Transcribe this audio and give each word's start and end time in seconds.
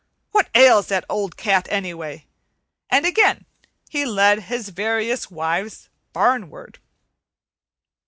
What 0.31 0.49
ails 0.55 0.87
that 0.87 1.05
old 1.07 1.37
cat, 1.37 1.67
anyway?" 1.69 2.25
And 2.89 3.05
again 3.05 3.45
he 3.87 4.03
led 4.03 4.39
his 4.49 4.69
various 4.69 5.29
wives 5.29 5.89
barn 6.11 6.49
ward. 6.49 6.79